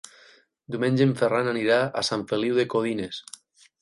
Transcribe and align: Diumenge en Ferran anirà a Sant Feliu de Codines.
Diumenge 0.75 1.05
en 1.09 1.13
Ferran 1.19 1.49
anirà 1.51 1.77
a 2.01 2.03
Sant 2.11 2.27
Feliu 2.33 2.59
de 2.61 2.67
Codines. 2.77 3.21